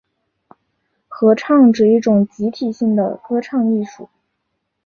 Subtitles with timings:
[1.07, 4.09] 合唱指一种集体性的歌唱艺术。